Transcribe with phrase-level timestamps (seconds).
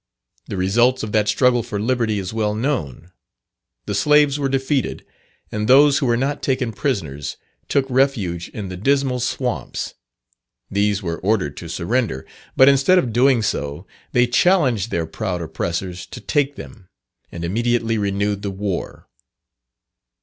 [0.47, 3.11] The result of that struggle for liberty is well known.
[3.85, 5.05] The slaves were defeated,
[5.51, 9.93] and those who were not taken prisoners, took refuge in the dismal swamps.
[10.71, 12.25] These were ordered to surrender;
[12.57, 16.89] but instead of doing so, they challenged their proud oppressors to take them,
[17.31, 19.07] and immediately renewed the war.